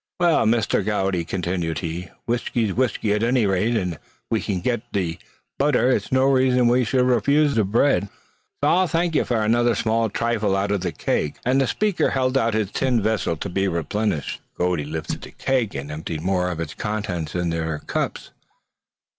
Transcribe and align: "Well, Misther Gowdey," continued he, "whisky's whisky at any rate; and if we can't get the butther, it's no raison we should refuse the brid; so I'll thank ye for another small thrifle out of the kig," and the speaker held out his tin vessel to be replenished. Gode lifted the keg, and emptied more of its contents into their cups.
"Well, 0.19 0.47
Misther 0.47 0.81
Gowdey," 0.81 1.23
continued 1.25 1.77
he, 1.77 2.09
"whisky's 2.25 2.73
whisky 2.73 3.13
at 3.13 3.21
any 3.21 3.45
rate; 3.45 3.75
and 3.77 3.93
if 3.93 3.99
we 4.31 4.41
can't 4.41 4.63
get 4.63 4.81
the 4.93 5.19
butther, 5.59 5.91
it's 5.91 6.11
no 6.11 6.23
raison 6.25 6.67
we 6.67 6.83
should 6.83 7.05
refuse 7.05 7.53
the 7.53 7.63
brid; 7.63 8.09
so 8.63 8.67
I'll 8.67 8.87
thank 8.87 9.13
ye 9.13 9.21
for 9.21 9.43
another 9.43 9.75
small 9.75 10.09
thrifle 10.09 10.55
out 10.57 10.71
of 10.71 10.81
the 10.81 10.91
kig," 10.91 11.37
and 11.45 11.61
the 11.61 11.67
speaker 11.67 12.09
held 12.09 12.35
out 12.35 12.55
his 12.55 12.71
tin 12.71 12.99
vessel 12.99 13.37
to 13.37 13.47
be 13.47 13.67
replenished. 13.67 14.41
Gode 14.57 14.87
lifted 14.87 15.21
the 15.21 15.29
keg, 15.33 15.75
and 15.75 15.91
emptied 15.91 16.21
more 16.21 16.49
of 16.49 16.59
its 16.59 16.73
contents 16.73 17.35
into 17.35 17.55
their 17.57 17.77
cups. 17.77 18.31